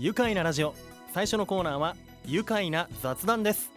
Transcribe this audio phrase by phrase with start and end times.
[0.00, 0.74] 愉快なラジオ。
[1.12, 3.70] 最初のコーナーは愉快な雑談です。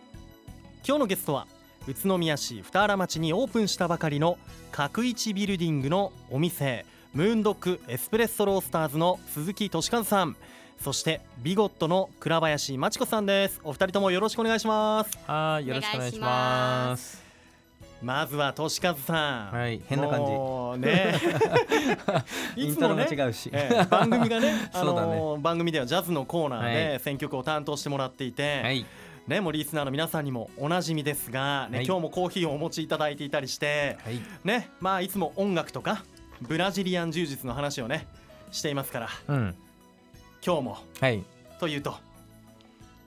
[0.87, 1.47] 今日のゲストは
[1.85, 4.37] 宇都宮市二原町にオープンしたばかりの
[4.71, 10.37] 角一ビルディングのお店ムーンドッグエスプレッソロースターズの鈴木俊和さん。
[10.81, 13.59] そしてビゴットの倉林真知子さんです。
[13.65, 15.19] お二人ともよろしくお願いします。
[15.27, 17.22] はい、よろしくお願いします。
[18.03, 19.51] まずは俊和さん。
[19.51, 20.31] はい、変な感じ。
[20.85, 21.13] ね。
[22.57, 23.07] イントロもね。
[23.09, 28.85] ええ番組がね、 あのー番組ではジャズのコーナーはで選曲を担当してもらっていて、はい、
[29.27, 31.85] ね、もうリスナーの皆さんにもおなじみですが、ねはい。
[31.85, 36.03] 今日もコーヒーをお持ちいただいていたりして、はい、ねまあ、いつも音楽とか
[36.41, 38.07] ブラジリアン柔術の話をね
[38.51, 39.55] していますからうん、
[40.45, 41.23] 今日もはい。
[41.59, 41.95] というと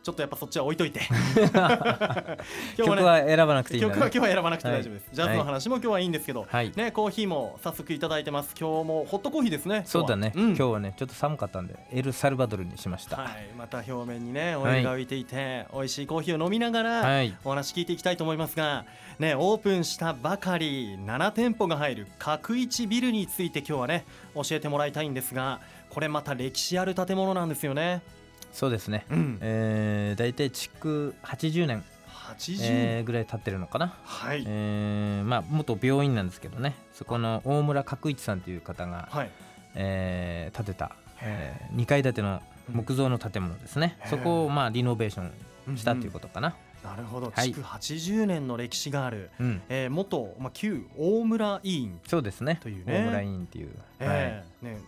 [0.07, 1.01] ちょっとやっぱそっちは置いといて。
[1.35, 3.89] 今日曲もねは選ばなくていいね。
[3.89, 8.55] 曲は今日は選ばなくて大丈夫です、はいジャズの話も今日はいいんですけど、はい、ね、コーヒーも早速いただいてます。
[8.57, 10.57] 今日もホットコーヒーですねそうだね、今日はうん。
[10.57, 13.17] 今日はね、ちょっと寒かったんで、エルサルバドルにしました。
[13.17, 18.85] ははい、また表面にねオイルが浮いていて、美味しいコーヒーを飲みながら、い、お話聞いていきたいと思いますが、
[19.19, 24.05] ね、オープンしたばかり7店舗が入る角一ビルについて今日はね
[24.37, 25.61] 教えてもらいたいんですが
[25.91, 28.03] これまた歴史ある建物なんですよね。
[28.53, 29.07] そうですね。
[29.11, 33.95] うん、えー、大体築80年、80年、えー、ぐらい経ってるのかな。
[34.05, 39.31] はい、えー、まあ元病院なんですけどね、そこの大村角一さんという方が、はい、
[39.75, 43.99] えー、建てた、えー、2階建ての木造の建物ですね。
[44.07, 45.31] そこをまあリノベーショ
[45.73, 46.57] ンしたというと、ことかな。
[46.83, 47.33] なるほど。
[47.35, 47.49] はい。
[47.49, 52.59] 築80年の歴史がある、うん、えー、元、まあ、旧大村医院、そうですね。
[52.63, 52.93] というね。
[52.93, 53.71] 大村院っていう。
[53.99, 54.65] えー。
[54.67, 54.79] ね、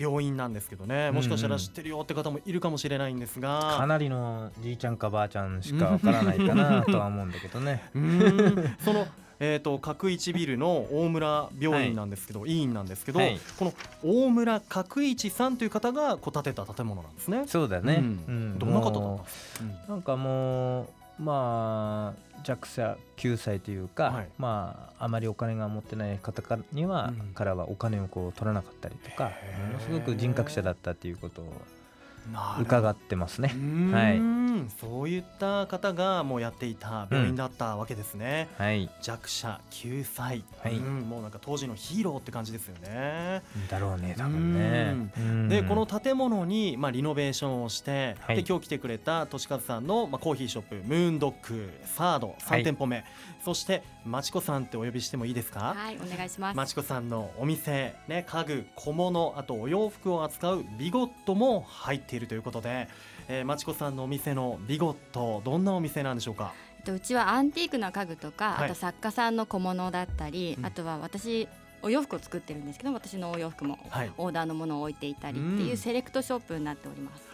[0.00, 1.10] 病院なんですけどね。
[1.10, 7.82] もしかしたら知ってるよって方もいるかもしれないんですが、かなりのじいちゃんかばあちゃんしかわからないかなとは思うんだけどね。
[8.82, 9.06] その
[9.42, 13.40] えー、と角一ビルの大村病院なんですけど、医院なんですけど、はい。
[13.58, 13.72] この
[14.04, 17.44] 大村角一さんという方がこう建てた建物なんですね。
[17.46, 17.94] そうだね。
[17.94, 18.04] うん。
[18.04, 18.58] うん。
[18.58, 20.86] どんな方だったんもですか、うなんかもう
[21.20, 24.28] まあ弱者救済というか、はい。
[24.38, 27.34] まああまりお金が持ってない方からには、うん。
[27.34, 29.32] からはお金をこう取らなかったりとか
[29.68, 31.52] ものすごく人格者だったっていうことを
[32.60, 33.52] 伺ってますね。
[33.54, 33.58] う。
[33.58, 34.70] ーん。
[34.80, 38.48] そういった方がもうやっていた病院だったわけですね。
[38.58, 38.90] はい。
[39.00, 40.76] 弱者救済、はい。
[40.76, 43.42] うん、もうなんか当時のヒーローって感じですよね。
[43.68, 45.12] だろうね多分ね。
[45.16, 45.48] うん。
[45.48, 48.36] でこの建物に、まあ、リノベーションをして、はい。
[48.36, 53.04] で今日来てくれたとしかずさんの、まあ、コーヒーショップムーンドッグサード3店舗目、
[53.44, 56.56] そしてまちこさんってお呼びしてもいいですか、はい、お願いします。
[56.56, 62.88] まちこさんのお店、ね、家具小物あとお洋服を扱うビゴットも入っているということで、
[63.28, 66.52] えー、まちこさんのお店のビゴットどんなお店なんでしょうか？
[66.84, 68.64] とうちはアンティークな家具とか、はい。
[68.66, 70.66] あと作家さんの小物だったり、うん。
[70.66, 71.48] あとは私
[71.82, 74.12] お洋服を作ってるんですけど、私のお洋服もはい。
[74.16, 75.66] オーダーのものを置いていたりってうん。
[75.66, 77.28] いうセレクトショップになっております。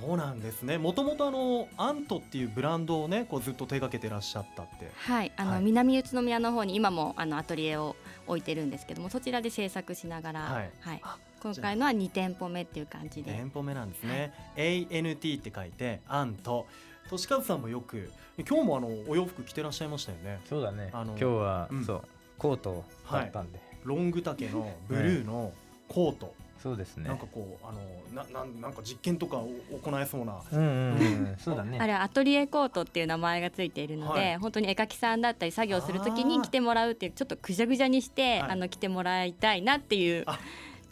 [0.00, 0.78] そうなんですね。
[0.78, 4.92] もともとあのアントっていうブランドをねこうずっと手掛けてらっしゃったって。
[4.96, 5.62] はい、あの、はい。
[5.62, 7.96] 南宇都宮の方に今もあのアトリエを
[8.28, 13.32] 置いてるんですけども、そちらで制作しながら、ははいい、あ今回のは2店舗目っていう感じで。
[13.32, 16.66] 店舗目なんですね、ANT って書いてアント
[17.08, 18.10] としかずさんもよく
[18.48, 20.40] 今日もあのお洋服着てらっしゃいましたよね。
[20.48, 20.90] そうだね。
[20.92, 21.84] あの今日は、うん。
[21.84, 22.02] そう
[22.36, 23.60] コートを買ったんで。
[23.84, 25.52] ロング丈のブルーの
[25.88, 27.08] コート、そうですね。
[27.08, 30.40] なんかこうあのななんなんか実験とかを行えそうな。
[30.52, 31.78] うんうんうん、そうだね。
[31.80, 34.36] あれはアトリエコートっていう名前がついているので、はい。
[34.38, 38.50] 本当に絵描きさんだったり作業するときに着てもらうっていうちょっとぐじゃぐじゃにして、はい。
[38.50, 40.38] あの着てもらいたいなっていうあ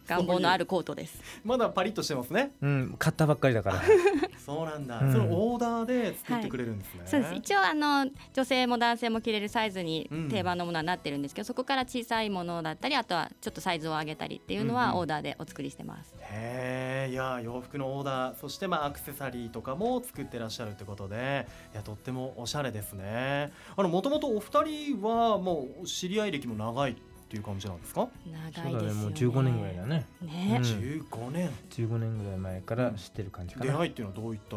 [0.07, 1.21] 願望のあるコートです。
[1.45, 2.53] まだパリッとしてますね。
[2.61, 3.83] うん、買ったばっかりだから。
[4.39, 5.13] そうなんだ、うん。
[5.13, 7.35] そのオーダーで作ってくれるんですね、そうです。
[7.35, 10.29] 一応あの女性も男性も着れるサイズにうん。
[10.29, 16.15] 定番のものはなってるんですけど、そこから小さいものだったりあとはちょっとサイズを上げたりっていうのうんうんはオーダーでお作りしてます。
[16.21, 23.53] へえいや洋服のオーダーそしてまあアクセサリーとかも作ってらっしゃるってことでいやとってもおしゃれですね。
[23.77, 28.09] あのもともとお二人はもう知り合い歴も長いっていう感じなんですか、
[28.55, 29.03] 長いですよね。
[29.03, 30.07] もう15年ぐらいだね。
[30.23, 30.63] ね、うん。
[30.63, 31.51] 15年。
[31.71, 33.73] 15年ぐらい前から知ってる感じかな。
[33.73, 34.57] 出会いっていうのはどういった？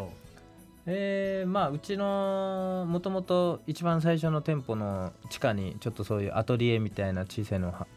[0.86, 7.88] えー、まあうちのもともと一番最初の店舗の地下にちょっとそういうアトリエみたいな小さいのは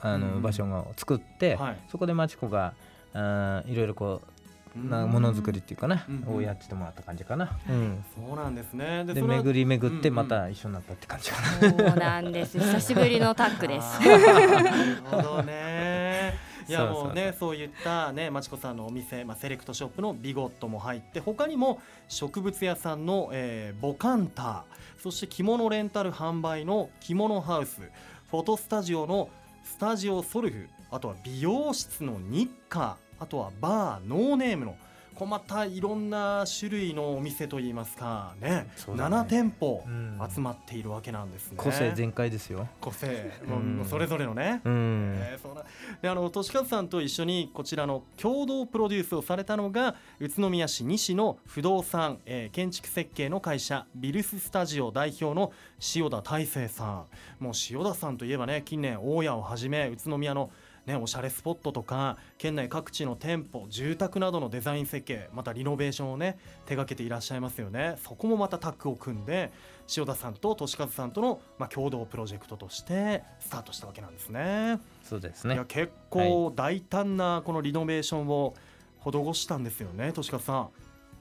[0.00, 0.42] あの、うん。
[0.42, 1.78] 場所を作って、はい。
[1.90, 2.74] そこでまちこが
[3.12, 4.28] あーいろいろこう
[4.74, 7.58] なものづくりっていうかな、うんをやってもらった感じかな。
[7.68, 8.04] うん。
[8.14, 9.04] そうなんですね。
[9.04, 11.70] で巡り巡ってまた一緒になったって感じかな。
[11.70, 12.58] そうなんです。
[12.58, 14.00] 久しぶりのタッグです。
[14.00, 16.34] なるほどね。
[16.66, 24.62] いやもうねそういったねまちこさんのお店、まあ、セレクトショップのビゴットも入って他にも植物屋さんの、えーボカンター
[25.02, 27.82] そして着物レンタル販売の着物ハウス
[28.30, 29.28] フォトスタジオの
[29.62, 34.76] スタジオソルフあとは美容室の日課あとはバーノーネームの
[35.14, 38.48] こうまたいろんな種類のお店といいますかね。
[38.50, 38.66] ね。
[38.88, 40.18] 7店舗うん。
[40.28, 41.56] 集まっているわけなんですね。
[41.56, 42.66] 個性全開ですよ。
[42.80, 43.30] 個性。
[43.46, 44.60] もううんそれぞれのね。
[44.64, 45.14] うん。
[45.16, 45.62] えーそうな。
[46.02, 55.52] であの俊和さんと一緒にこちらの共同プロデュースをされたのが宇都宮市西の不動産、えー建築設計の会社ビルススタジオ代表の
[55.94, 57.04] 塩田大成さん。
[57.38, 60.50] もう塩田さんといえばね近年大家をはじめ宇都宮の
[60.86, 67.96] ね、おしゃれスポットとか県内各地の店舗住宅などのデザイン設計またリノベーションをね手掛けていらっしゃいますよね。
[68.02, 69.50] そこもまたタッグを組んで
[69.96, 74.78] 塩田さんと俊和さんとの、まあ、共同プロジェクトとしてスタートしたわけなんですね。
[75.02, 75.54] そうですね。
[75.54, 78.54] いや結構大胆なこのリノベーションを
[79.00, 80.68] 施したんですよね、俊和さん。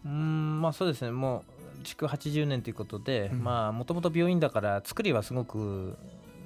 [0.06, 1.12] うんまあそうですね。
[1.12, 1.44] も
[1.80, 5.98] う築80年ということで、もともと病院だから作りはすごく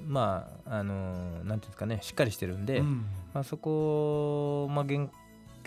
[0.08, 1.14] まああのなん
[1.44, 3.06] ていうんですかねしっかりしてるんで、うん。
[3.34, 5.08] まあ、そこを、まあ、原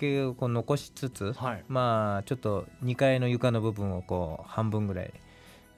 [0.01, 5.13] 型をこう残しつつ、はい、まあちょっと2階の床の部分をこう半分ぐらい、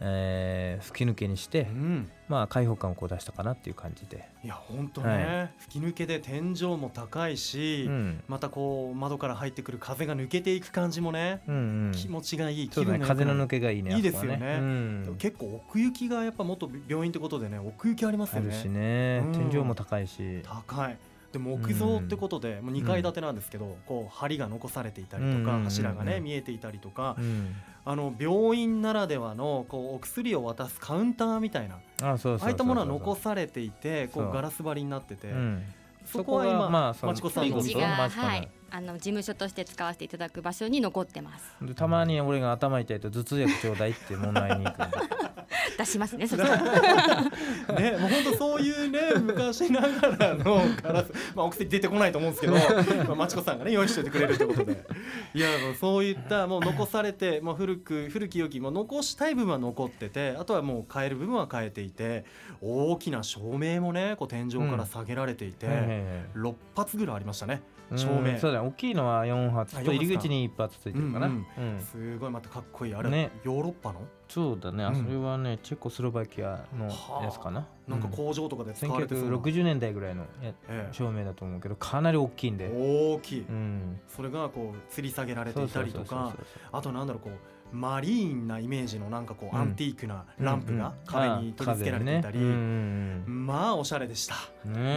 [0.05, 8.23] えー吹き抜けにして、うん、まあ開放感をこう出したかなっていう感じで、いや本当ね、は吹き抜けで天井も高いし、うん。
[8.27, 13.19] またこう窓から入ってくる風が抜けていく感じもね、うんうん、気持ちがいい気分が良くなる。
[13.19, 14.57] 風の抜けがいいねいいですよね。
[14.59, 15.15] うん。
[15.17, 18.49] 結構奥行きがやっぱ元病院ってことでね奥行きありますよね。
[18.53, 19.49] あるしね、うん。
[19.49, 20.41] 天井も高いし。
[20.43, 20.97] 高い。
[21.31, 27.55] で木造ってことで、もう2階建てなんですけど、こう梁が残されていたりとか、柱がね見えていたりとか、うん
[27.85, 34.29] あの病院ならではのこうお薬を渡すカウンターみたいなあそうそうそうそうああいったものは残されていてこそう。
[34.29, 35.63] うガラス張りになってて、うん。
[36.05, 41.55] そこは今、まあさんのが、はい、あの事務所として使わせていただく場所に残ってます。
[41.61, 44.91] でたまに俺が頭痛いと頭痛薬ちょうだいってもらいに行くんだ
[45.77, 46.27] 出しますね。
[46.27, 52.53] そ ね、もう本当そういうね昔ながらのガラス、まあ、お薬出てこないと思うんですけど、
[53.07, 54.85] まあ、まちこさんがね用意しておいてくれるということで。
[55.33, 62.25] いやもうそういったもう残されて、まあ、古く古き良きもう残したい部分は残っててあとはもう変える部分は変えていて
[62.61, 65.99] 大きな照明もねこう天井から下げられていて、はいはいはい。
[66.35, 67.61] 6発ぐらいありましたね
[67.91, 68.37] うん照明。
[68.37, 70.03] そうだね大きいのは4発あと4発か。
[70.03, 71.37] 入り口に1発ついてるかな、ううん
[71.77, 71.79] ん。
[71.81, 72.95] すごいまたかっこいい。
[72.95, 73.31] あれ、ね。
[73.43, 74.01] ヨーロッパの？
[74.29, 76.85] そうだね、あうんそれはねチェコスロバキアの
[77.23, 80.87] やつかな、なんかう工場とかで使われてそうな、1960年代ぐらいのやええ。
[80.91, 86.35] 照明だと思うけどかなり大きいんで、大きい、うん、それがこう吊り下げられていたりとか
[86.71, 94.35] あとなんだろうこうマリーンなイメージのなんかこう、うんアンティークなランプが壁に取り付けられていたり、うんまあおしゃれでした。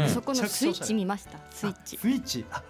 [0.09, 1.39] そこのスイッチ見ました？
[1.51, 1.97] スイッチ。
[1.97, 2.01] あ。
[2.01, 2.45] スイッチ。
[2.51, 2.63] あ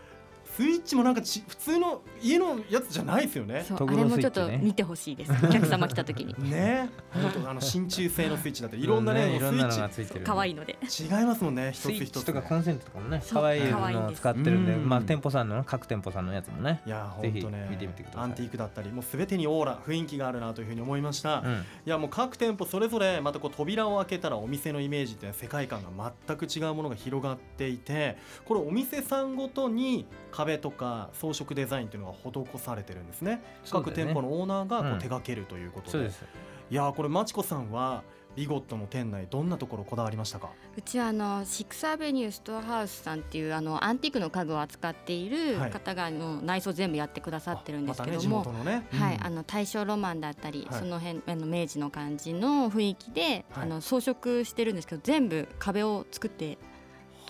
[0.57, 3.63] スイッチもなんかち普通の家のやつじゃないですよね。
[3.69, 5.33] そうあれもちょっと見てほしいです。
[5.45, 6.35] お客様来た時に。
[6.51, 6.89] ね。
[7.11, 10.79] 本当あの真鍮製のスイッチだったりいろんなね,、ういろんなのもうがついてる可愛いので。
[10.85, 14.09] スイッチ違いますもんね一つスイッ一つチとかコンセントとかもね可愛い可愛いんです。
[14.09, 14.89] のを使ってるんでうん。
[14.89, 18.23] まあ店舗さんの各店舗さんのやつもねいや本当ね見てみてください。
[18.23, 21.53] アンティークだったりもうすべてにオーラ雰囲気があるなというふうに思いました、うん。
[21.55, 28.17] いやもう各店舗それぞれまたこう扉を開けたらお店のイメージって世界観が全く違うものが広がっていて
[28.47, 33.43] これお店さんごとに壁とか装飾デザインっていうのが施されてるんですね。
[33.71, 34.99] 各店舗のオーナーがこううん。
[34.99, 36.25] 手掛けるということで,、そうです。
[36.71, 38.03] いやーこれまちこさんは
[38.35, 40.51] ビゴットの店内どんなところこだわりましたか？
[40.77, 45.71] うちはあのシックスアベニューストアハウスさんっていうあのアンティークの家具を扱っているはい。
[45.71, 49.25] 方があの内装全部やってくださってるんですけども、たね地元のね、はい、うん。
[49.25, 50.81] あの大正ロマンだったり、はい。
[50.81, 53.63] その辺あの明治の感じの雰囲気で、はい。
[53.63, 56.59] あの装飾してるんですけど全部壁を作って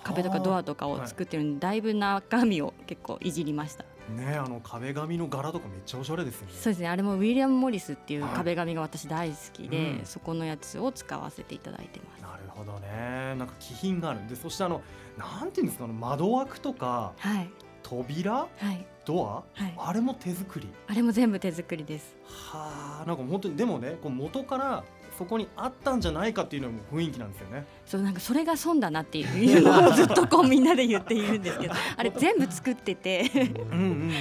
[0.06, 3.84] 壁とかドアとかを作ってるんで、だいぶ中身を結構いじりました。
[4.14, 6.52] ねあの壁紙の柄とかめっちゃおしゃれですよね。
[6.54, 10.04] そうですねあれもウィリアム・モリスっていうはい壁紙が私大好きで、うん。
[10.04, 12.22] そこのやつを使わせていただいてます。
[12.22, 13.34] なるほどね。
[13.36, 14.80] なんか気品があるんでそしてあの
[15.18, 17.50] なんていうんですかあの窓枠とかはい。
[17.82, 18.86] 扉はい。
[19.04, 19.75] ドア、はい。
[19.78, 20.68] あれも手作り。
[20.88, 22.16] あれも全部手作りです。
[22.25, 24.84] はあなんか本当にでもねこう元から
[25.16, 27.66] そこにあったんじゃないかっていうのも雰囲気なんですよね。
[27.87, 33.30] そうなんかそれが損だなっていうのをずっとこうみんなで言っているんですけどあれ全部作ってて。
[33.35, 34.12] うんうんうん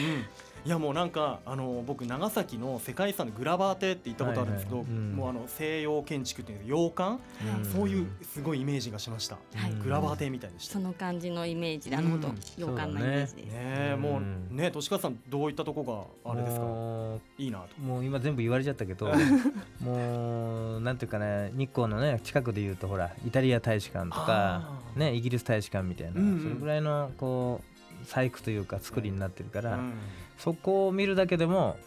[0.65, 5.13] いやもうなんかあの僕長崎の世界遺産のグラバー邸って行ったことあるんですけど、はいはいうん。
[5.15, 7.17] もうあの西洋建築っていう洋館、は
[7.61, 10.73] いそういうすごいイメージがしました、はいグラバー邸みたいでした。
[10.73, 12.35] その感じのイメージであの元うん。
[12.57, 13.43] 洋館のイメージです、ね。
[13.53, 14.47] えもううん。
[14.57, 16.65] ね年川さんどういったとこがあれですか？
[16.65, 17.67] もいいなと。
[17.79, 19.11] うもう今全部言われちゃったけど
[19.81, 26.41] もうなんていうかね日光のね近くでいうとほらイタリア大使館とかねイギリス大使館みたいな、うんうん。
[26.41, 27.61] それぐらいのこ
[28.01, 29.93] う細工というか作りになってるから、うん
[30.37, 31.77] そこを見るだけでも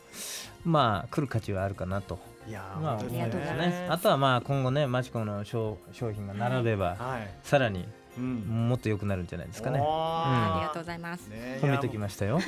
[0.64, 3.86] まあ来る価値はあるかなと、いやーまあ、本当ありがとうございますね。
[3.90, 7.30] あとはまあ今後ねマチコの商商品が並べば、はい。
[7.42, 7.86] さらに
[8.16, 8.68] うん。
[8.68, 9.78] もっと良くなるんじゃないですかね。
[9.78, 9.86] おー。
[9.86, 11.28] ありがとうございます。
[11.28, 11.60] ね。
[11.62, 12.40] 褒めてきましたよ。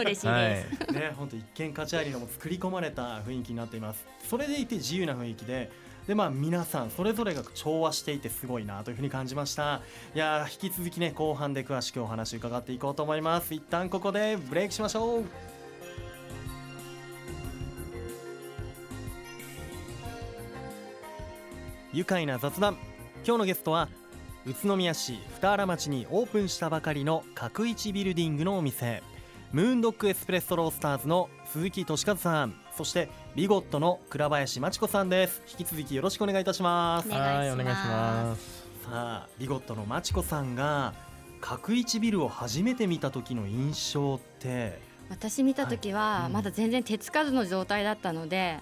[0.00, 0.48] 嬉しいはい。
[0.50, 0.92] です。
[0.92, 4.06] ね、本当一見価値ありのも作り込まれた雰囲気になっています。
[4.28, 5.72] それでいて自由な雰囲気で、
[6.06, 9.80] でまあ皆さんそれぞれが調和していてすごいなというふうに感じました。
[10.14, 13.54] いや引き続きね後半で詳しくお話伺っていこうと思います。
[13.54, 15.24] 一旦ここでブレイクしましょう。
[21.92, 22.78] 愉快な雑談。
[23.24, 23.88] 今日のゲストは
[24.44, 29.02] 宇都宮市二原町にオープンしたばかりの角一ビルディングのお店。
[29.52, 32.54] ムーンドッグエスプレッソロースターズの鈴木俊和さん。
[32.74, 35.42] そしてビゴットの倉林真知子さんです。
[35.46, 37.08] 引き続きよろしくお願いいたします。
[37.08, 38.62] お願いしますはいお願いします。
[38.82, 40.94] さあビゴットの真知子さんが
[41.42, 44.80] 角一ビルを初めて見た時の印象って。
[45.10, 46.16] 私見た時はい。
[46.16, 46.22] うん。
[46.22, 48.58] はまだ全然手つかずの状態だったので、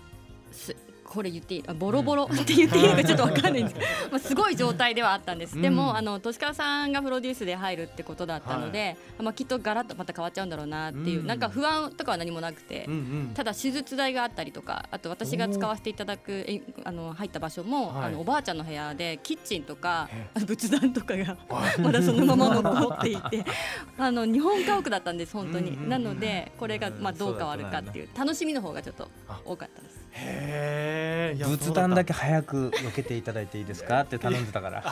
[0.50, 0.74] す
[1.10, 1.64] これ言っていい？
[1.66, 2.24] あボロボロ？
[2.24, 3.74] って言っていいのかちょっとわかんないんです。
[3.74, 5.60] けど、まあすごい状態ではあったんです。
[5.60, 5.76] でうん。
[5.76, 11.26] もあの年川さんがプロデュースで入るってことだったので、まあきっとガラッとまた変わっちゃうんだろうなっていう、うん。
[11.26, 12.84] なんか不安とかは何もなくて。
[12.86, 13.30] うんうん。
[13.34, 18.04] ただ手術台があったりとかあと私が使わせていただくえあの入った場所も、はい。
[18.06, 20.08] あのおばあちゃんの部屋でキッチンとか
[20.46, 21.36] 仏壇とかが
[21.78, 23.44] まだそのまま残っていて
[23.98, 29.10] あの日本家屋だったんです本当に、うんうんうんなのでこれがうんまあどう変わるかっていう楽しみの方がちょっと
[29.44, 29.99] 多かったです。
[30.12, 34.00] へえ仏壇だけ早く避けていただいていいですか？
[34.00, 34.84] って頼んでたから。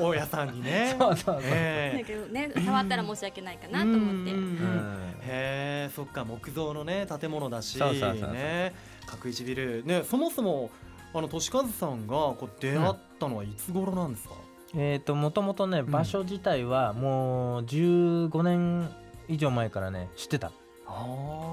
[0.00, 0.94] 大家さんにね。
[0.98, 1.42] そうそうそう。
[1.42, 3.98] だへけどね触ったら申し訳ないかなと思って。
[4.02, 4.32] うんうんうん。
[4.32, 5.00] うん。
[5.22, 8.32] へえそっか木造のね建物だしそうそうそうそう。
[8.32, 8.74] ね。
[9.06, 9.84] 角一ビル。
[9.84, 10.70] ねそもそも
[11.14, 14.34] あの俊和さんがこう出会ったのはいつ頃なんですか、
[14.76, 15.90] えっともともとねん。
[15.90, 18.90] 場所自体はもう15年
[19.28, 20.50] 以上前からね知ってた。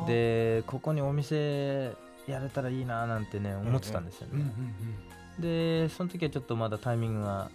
[0.08, 1.94] でここにお店
[2.28, 4.54] やれたらいいななんてね思ってたんですようんうんね
[5.40, 7.50] でその時はちょっとまだタイミングが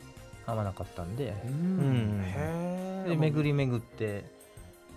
[0.47, 1.35] 合わなかったんで。
[1.45, 2.23] うん。
[3.07, 4.25] で巡り巡って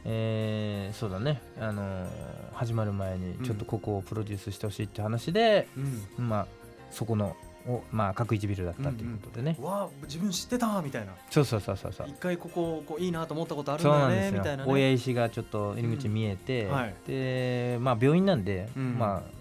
[0.04, 1.42] えーそうだね。
[1.60, 2.08] あのー
[2.54, 5.68] 始まる前にちょっとここをプロデュースしてほしいって話で、
[6.18, 6.28] うん。
[6.28, 6.48] まあ
[6.90, 7.36] そこの
[7.68, 11.14] おまあ角一ビルだったっていうことでね、うわ自分知ってたみたいな。
[11.30, 12.08] そうそうそうそうそう。
[12.10, 14.10] 一回こここういいなと思ったことあるんだよよ。
[14.10, 14.72] ねみたいなね。
[14.72, 16.72] 親石がちょっと入り口見えて、うん。
[16.72, 16.96] はい。
[17.08, 18.98] でまあ病院なんで、うん。
[18.98, 19.41] まあ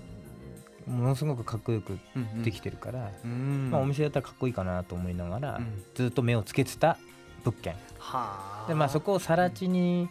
[0.86, 2.42] ものすごくかっこよくうんうん。
[2.42, 3.70] できてるから、うん。
[3.70, 5.82] まあ、お店だったらかっこいいかなと思いながら、うん。
[5.94, 6.98] ずっと目をつけてた
[7.44, 7.74] 物件。
[7.98, 8.68] はあ。
[8.68, 10.08] でまあそこを更地に、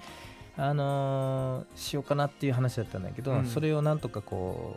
[0.57, 3.45] あのーしようかなっていう話だったんだけど、うん。
[3.45, 4.75] それをなんとかこ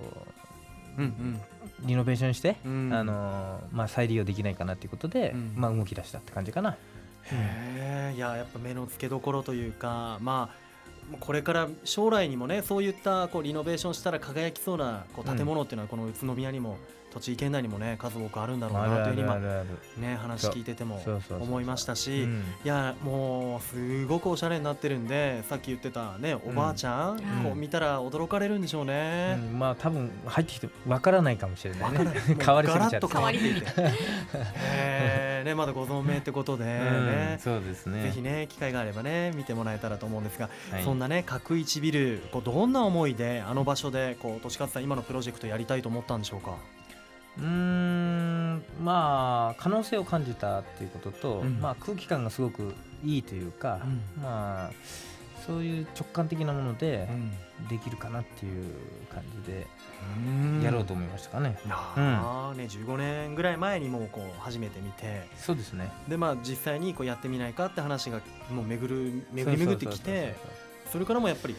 [0.97, 1.41] うんうん。
[1.85, 2.91] うリノベーションして、うん。
[2.93, 5.53] あのーまあ、再利用できないかなっていうことで、うん。
[5.57, 6.77] まあ、動き出したって感じかな。
[7.25, 8.15] へえ。
[8.17, 10.62] いややっぱ目の付けどころというかまあ
[11.21, 16.79] これから将来にもねそういったこうリノベーションしたら輝きそうなこう建物っていうのはこの宇都宮にも
[17.13, 22.45] 栃木県内にもね数多くあるんだろうなという今ね話聞いてても思いましたしうん。
[22.65, 27.19] いやもうすごくおしゃれになってるんでさっき言ってたねおばあちゃん、ん。
[27.45, 29.39] こう見たら驚かれるんでしょうね。
[29.39, 29.59] うん。
[29.59, 31.99] まあ多分入ってきてわからないかもしれないね。
[32.41, 32.91] 変わりすぎちゃって。
[32.91, 33.67] ガラッと変わりすぎて。
[34.57, 34.92] へー
[35.53, 37.33] ねまだご存命ってことでね。
[37.35, 38.03] うん、そうですね。
[38.03, 40.83] ぜひね機会があればね見てもらえたらと思うんですが、はい。
[40.83, 46.57] そんなね角一ビルこうどんな思いであの場所でこう俊勝さん今のプロジェクトやりたいと思ったんでしょうか？
[47.39, 51.61] うーんまあ可能性を感じたっていうことと、うん。
[51.61, 54.23] まあ空気感がすごくいいというか、うん。
[54.23, 54.71] まあ
[55.47, 57.33] そういう直感的なものでうん
[57.69, 58.75] できるかなっていう
[59.13, 59.67] 感じで
[60.17, 61.59] うんやろうと思いましたかね。
[61.65, 65.91] いやーね15年ぐらい前にもうこう初めて見てそうですね。
[66.09, 70.35] でまあ実際にこうやってみないかって話がもう巡る巡り巡ってきて
[70.91, 71.57] それからもやっぱり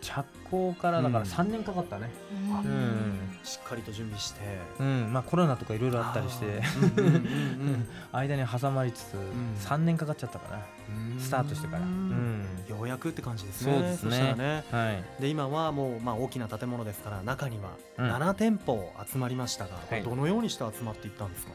[0.00, 2.10] 着工からだからうん3年かかったね。
[2.32, 4.40] うんうんしっかりと準備して
[4.78, 6.46] うん、まあコロナとかいろいろあったりして、
[6.98, 10.60] うんうんうん間に挟まりつつん3年かかっちゃったかな。
[10.90, 11.82] うんスタートしてから。
[11.82, 12.44] うん。
[12.68, 13.72] ようやくって感じですね。
[13.72, 14.64] そうですねしたらね。
[14.70, 15.22] はい。
[15.22, 21.52] で今はもうまあ大きな建物ですから中にはうん7店舗集まりましたが、はいどのようにして集まっていったんですか？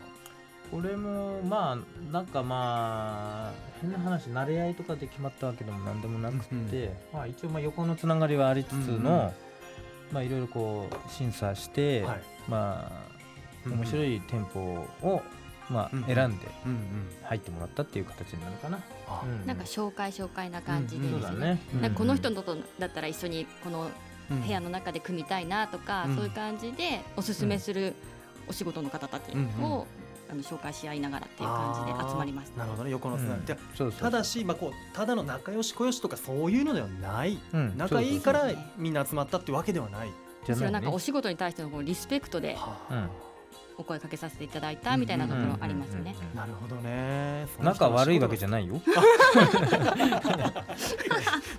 [0.73, 9.31] これもまあなんかまあ変な話慣れ合いとかで決まったわけでもなんでもなくて、まあ、一応まあ横のつながりはありつつの、
[10.11, 12.21] まあいろいろこう審査して、はい。
[12.49, 12.91] ま
[13.65, 14.15] あ面白い。
[14.15, 14.59] い店舗
[15.03, 15.21] を
[15.69, 16.47] まあ選んで。
[17.21, 18.79] 入ってもらったっていう形になるかな。
[19.07, 21.11] あうんなんか紹介紹介な感じでね。
[21.11, 21.59] そうだね。
[21.81, 23.91] なんかこの人とだったら一緒にこの
[24.31, 27.93] うん部屋の中で組みたいなとか、うんそういう感じでおすすめする
[28.47, 29.85] お仕事の方たちを、
[30.33, 32.57] あの紹介し合いながらっていう感じで集まりました。
[32.59, 32.91] なるほどね。
[32.91, 33.53] 横のつながり。
[33.53, 37.39] うそうただしまあこうただの仲良し小良しとかそういうのではない。
[37.53, 37.77] うん。
[37.77, 40.09] 仲いいからみんな集まったってわけではない。
[40.45, 43.09] じゃそれはなんかお仕事に対してのこうリスペクトではうん
[43.75, 46.15] お声かけさせていただいたみたいなところありますね。
[46.35, 47.47] なるほどね。
[47.59, 48.75] 仲悪いわけじゃいないよ。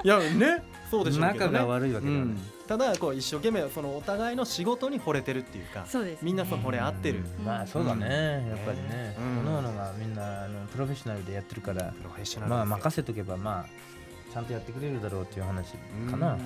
[0.04, 0.62] いやね。
[0.90, 1.50] そうでしょうけどね。
[1.50, 6.18] 仲が悪いわけじゃない、うんただこう一生懸命そのお互いの仕事に惚れてるっていうかそうです、ね。
[6.22, 7.24] みんなその惚れ合ってる。
[7.38, 7.44] うん。
[7.44, 9.44] まあそうだね、やっぱりね、うん。
[9.44, 13.66] 各々がみんなあのプロフェッショナルでやってるからプロフェッショナルまあ任せとけばまあ
[14.32, 15.74] ちゃんとやってくれるだろうっていう話
[16.10, 16.40] かな、うん。
[16.40, 16.42] う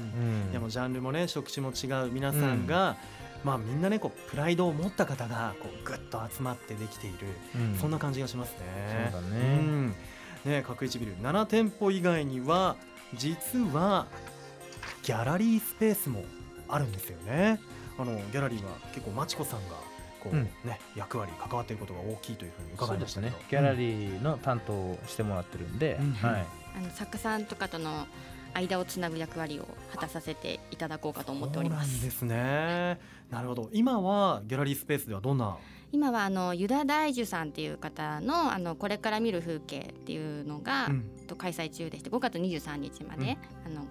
[0.49, 0.53] ん。
[0.53, 2.97] でもジャンルもね職種も違う皆さんが、
[3.45, 7.19] まあみんなねこうプライドを持った方がこうぐっと集まってできている、
[7.55, 7.79] うん。
[7.79, 9.11] そんな感じがしますね。
[9.13, 9.39] そうだね。
[9.57, 9.95] ん。
[10.45, 12.77] ね角一ビル7店舗以外には
[13.15, 14.07] 実は
[15.09, 16.23] ギャラリースペースも
[16.69, 17.59] あるんですよね。
[17.99, 19.77] あのギャラリーは結構まちこさんが
[20.23, 23.33] こう、うんね役割関わっていることが大きいというふうに伺いますしたけど。
[23.33, 26.47] ねギャラリーの担当をしてもらってるんで、うんはい、
[26.77, 28.07] あの作家さんとかとの
[28.53, 31.89] 間をつなぐ役割を果たさせていただこうかと思っております。
[31.89, 33.01] そうなんですね。
[33.31, 33.71] なるほど。
[33.73, 35.57] 今はギャラリースペースではどんな？
[35.91, 43.87] 今はあのユダ大樹さんっていう方のあのこれから見る風景っていうのが、うんと開催中でして5月23日まで、あの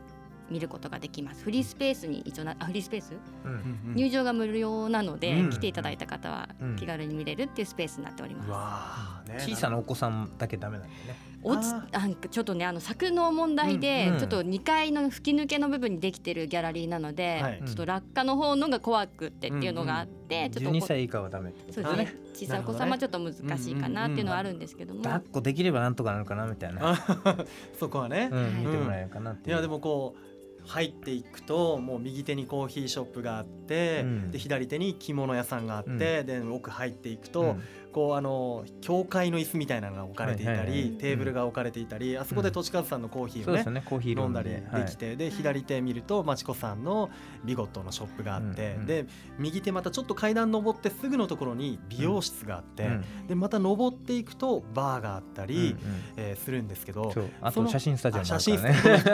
[0.50, 1.44] 見ることができます。
[1.44, 3.13] フリースペースに一応なあフリースペース、
[3.44, 3.51] うん。
[3.51, 5.50] うん入場が無料なので、うん。
[5.50, 9.32] 来ていただいた方はうん気軽に見れるっていうスペースになっております。
[9.32, 11.27] ね小さなお子さんだけダメなんだよね。
[11.44, 14.20] 落ちあなんかちょっとねあの柵の問題で、うんうん。
[14.20, 17.62] ちょっと2階の吹き抜けの部分にできてるギャラリーなので、はい。
[17.66, 21.96] ちょっと落下の方のが怖くってっていうのがあって、ちょっと12こ歳以下はダメってことだね。
[21.96, 22.27] そうですね。
[22.34, 27.46] 小さいお子様はちょっと難しいかなっていうのはあるんですけども、抱っこできればなんとかなるかなみたいな、あ
[27.80, 28.51] そこはね、うん、はい。
[28.54, 34.32] 見てもらえるかなっていう、いやでもこう入っていくともう右手にコーヒーショップがあって、うん。
[34.32, 47.10] で左手に着物屋さんがあって、で奥入っていくと、うんこうあの教会の椅子みたいなのが置かれていたり、テーブルが置かれていたり、あそこでとちかずさんのコーヒーをね飲んだりムでできて、で左手見るとまちこさんの
[47.44, 49.06] ビゴットのショップがあって、で
[49.38, 55.75] 右手またちょっと階段登ってすぐのところに美容室があって、うんでまた登っていくとバーがあったり、
[56.15, 58.60] えーするんですけどあと写真スタジオ写真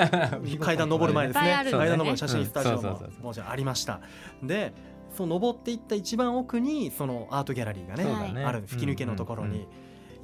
[0.59, 1.63] 階段登る前ですね。
[1.71, 4.01] 階段登る写真スタジオももちろんありました。
[4.41, 4.73] で
[5.15, 8.43] そう登っていった一番奥にそのアートギャラリーがねね。
[8.43, 9.61] ある吹き抜けのところに、うんうん。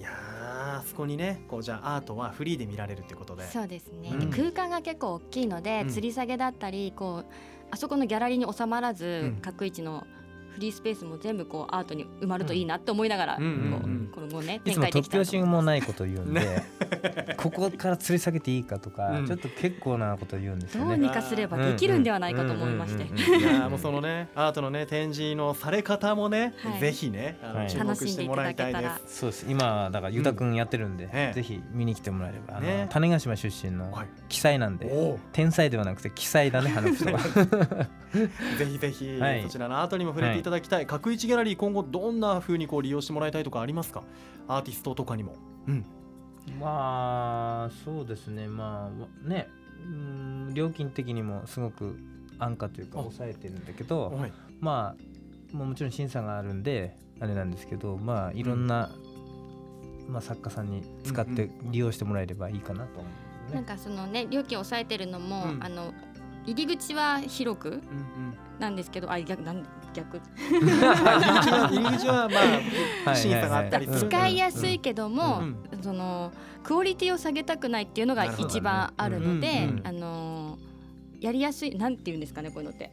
[0.01, 3.45] いやーあそこにねこうじゃあアートはフリーで見られるってことで。
[3.47, 4.29] そうですね、うん。
[4.31, 5.87] 空間が結構大きいので、うん。
[5.89, 7.25] 吊り下げだったりこう
[7.71, 9.41] あそこのギャラリーに収まらず、うん。
[9.41, 10.05] 各位置の
[10.59, 15.37] フリースペースも全部こうアートに埋まるといいなって思いながら、こうこの後ねいつも展開で突拍子きたらと。
[15.37, 16.63] 思いもないこと言うんで、
[17.37, 19.25] ここから吊り下げていいかとか、うん。
[19.25, 20.89] ちょっと結構なこと言うんですよね。
[20.89, 26.79] どうにかすればできるんではないかと思いまして、いやーもうそのねアートのね展示のされ方もね、はい。
[26.81, 27.69] ぜひねあの、はい。
[27.69, 29.19] 注目してもらいたいで楽しんす。
[29.19, 29.45] そうです。
[29.47, 32.87] 今だからユダ君やってるんで、ええぜひ見に来てもらえればあの、ね。
[32.89, 34.07] 種子島出身のはい。
[34.27, 37.19] 奇才なんで、天才ではなくて奇才だねあの人は。
[38.57, 39.43] ぜひぜひ、はい。
[39.43, 44.03] そちらのアートにも触れていただきたい、角一ギャラリー今後どんな風にこう利用してもらいたいとかありますか？
[44.47, 45.35] アーティストとかにも、
[45.67, 45.85] うん、
[46.59, 48.47] まあそうですね。
[48.47, 49.47] まあね。
[49.81, 51.97] うん料金的にもすごく
[52.39, 53.01] 安価というかあ。
[53.03, 54.33] 抑えてるんだけどはい。
[54.59, 54.95] ま
[55.53, 58.89] あもうもちろん審査があるんであれなんですけどまあいろんな、
[60.07, 63.09] まあ、作家さんに使って利用してもらえればいいかなと思
[63.47, 63.55] うね。
[63.55, 65.63] なんかそのね料金を抑えてるのも、うん。
[65.63, 65.93] あの
[66.45, 67.83] 入り口は広くうんうん。
[68.59, 69.63] なんですけどあ逆なん
[69.99, 70.17] 逆。
[70.17, 70.65] 入り
[71.39, 72.39] 口は入り口はま
[73.07, 73.17] あはい。
[73.17, 75.55] 審査があったり使いやすいけども、うん。
[75.81, 76.31] その
[76.63, 79.79] クオリティを下げたくないっていうのが一番あるので、うん。
[79.79, 79.87] うん。
[79.87, 80.57] あの
[81.19, 82.91] やりやすいなんて言うんですかねこういうのって。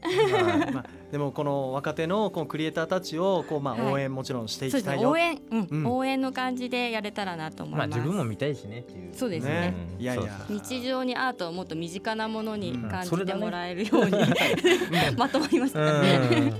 [0.73, 3.92] まあ、 でもこの若手のこうクリエイターたちをこうまあはい。
[3.92, 5.69] 応援もちろんしていきたいよ、ですね応援、うん。
[5.71, 5.87] うん。
[5.87, 7.88] 応援の感じでやれたらなと思います。
[7.88, 9.14] まあ自分も見たいしねっていう。
[9.14, 9.75] そうですね。
[9.95, 10.25] うんいやいや。
[10.49, 12.88] 日常にアートをもっと身近なものにうん。
[12.88, 14.12] 感じてもらえるように、
[15.16, 16.53] まとまりましたうね。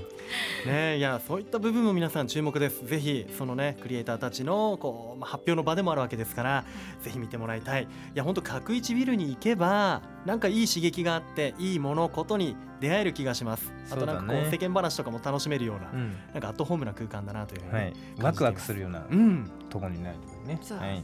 [0.65, 2.85] んねいやそういった部分も皆さん注目です。
[2.85, 6.65] ぜひそのねクリエイターたちのこう、まあ、発表の場でもあるわけですから
[7.01, 7.83] ぜひ見てもらいたい。
[7.83, 13.71] いや本当角一ビルに行けばなんかいい刺激があっていいものことに出会える気がします。
[13.91, 16.15] あとなんかこう世間話とかも楽しめるような、うん。
[16.33, 19.49] なんかアットホームな空間だなというふうに、はい、ワクワクするようなうん。
[19.69, 20.53] とこになるね。
[20.53, 21.03] はいそうですね。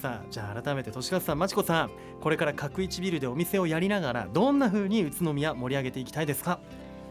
[0.00, 1.90] さあじゃあ改めて年和さんまちこさん
[2.22, 6.58] これから角一ビルでお店をやりながらどんな風に宇都宮盛り上げていきたいですか？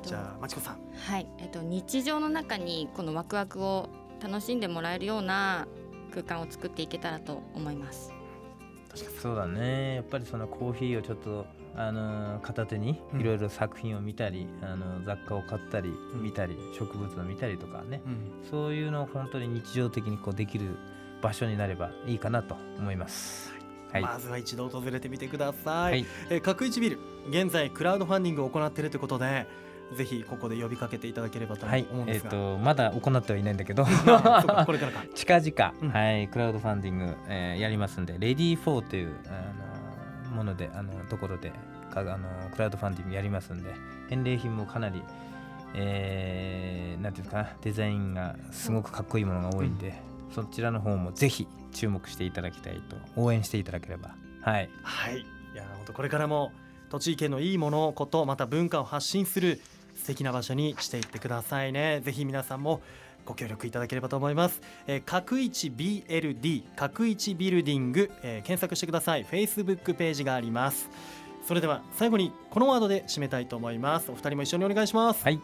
[0.04, 0.78] じゃあまちこさん。
[0.96, 3.90] はい、えっと日常の中にこのワクワクを
[4.22, 5.68] 楽しんでもらえるような
[6.12, 8.14] 空間を作っていけたらと思います。
[9.22, 9.96] そうだね。
[9.96, 13.22] やっぱりそのコーヒーをちょっとあのー片手にうん。
[13.22, 16.22] いろいろ作品を見たり、あの雑貨を買ったりん。
[16.22, 18.50] 見たり、植物を見たりとかね、うん。
[18.50, 20.78] そういうのを本当に日常的にこうできる
[21.22, 23.54] 場所になればいいかなと思います。
[23.92, 26.06] はい、まずは一度訪れてみてください、はい。
[26.30, 27.00] えー角一ビル。
[27.30, 29.48] 現在クラウドファンディングを行っているということで
[29.96, 33.86] ぜひここで呼びかけていただければと思うんですが、とまだ行ってはいないんだけど。
[34.66, 35.04] これからか。
[35.16, 35.90] 近々、うん。
[35.90, 41.52] はいクラウドファンディング、えーやりますんでレディー4というあのものであのところで
[41.92, 43.74] かあのクラウドファンディングやりますんで
[44.10, 45.02] 返礼品もかなり
[45.74, 49.94] えーなんていうかなデザインがすごくかっこいいものが多いんで、
[50.32, 54.16] そちらの方もぜひ注目していただきたいと応援していただければ。
[54.42, 54.70] はい。
[54.84, 55.20] はい。
[55.20, 55.26] い
[55.56, 56.52] や本当これからも
[56.90, 59.60] 栃木県のいいものことまた文化を発信する
[60.00, 62.02] 素敵な場所にしていってくださいね。
[62.04, 62.82] ぜひ皆さんも
[63.26, 69.26] ご協力いただければと思います、えー、角一 BLD 角一ビルディング、えー検索してください。
[69.26, 70.90] Facebook ページがあります。
[71.46, 74.10] それでは最後にこのワードで締めたいと思います。
[74.12, 75.40] お二人も一緒にお願いします、はい。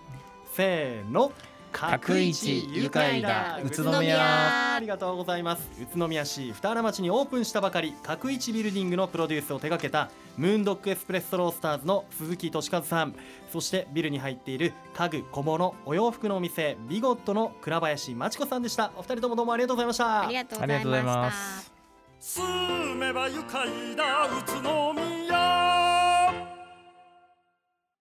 [0.56, 1.32] せーの
[1.76, 4.76] 角一愉快だ宇都宮。
[4.76, 5.70] ありがとうございます。
[5.82, 13.14] 宇都宮市二原町にオープンしたばかり角一ビルディングのプロデュースを手掛けたムーンドッグエスプレッソロースターズの鈴木俊和さん。
[13.52, 18.92] そしてビルに入っている家具小物お洋服のお店ビゴットの倉林真知子さんでした。
[18.96, 20.22] お二人ともどうもありがとうございました。
[20.22, 21.32] ありがとうございましまた。
[21.32, 25.15] す住めば愉快な宇都宮